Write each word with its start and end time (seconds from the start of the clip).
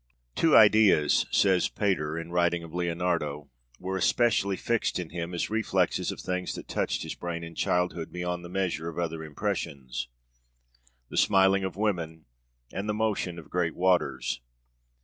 'Two 0.33 0.57
ideas,' 0.57 1.27
says 1.29 1.69
Pater, 1.69 2.17
in 2.17 2.31
writing 2.31 2.63
of 2.63 2.73
Leonardo, 2.73 3.51
'were 3.77 3.95
especially 3.97 4.57
fixed 4.57 4.97
in 4.97 5.11
him, 5.11 5.31
as 5.35 5.51
reflexes 5.51 6.11
of 6.11 6.19
things 6.19 6.55
that 6.55 6.67
touched 6.67 7.03
his 7.03 7.13
brain 7.13 7.43
in 7.43 7.53
childhood 7.53 8.11
beyond 8.11 8.43
the 8.43 8.49
measure 8.49 8.89
of 8.89 8.97
other 8.97 9.23
impressions 9.23 10.07
the 11.09 11.17
smiling 11.17 11.63
of 11.63 11.75
women, 11.75 12.25
and 12.73 12.89
the 12.89 12.95
motion 12.95 13.37
of 13.37 13.51
great 13.51 13.75
waters.' 13.75 14.41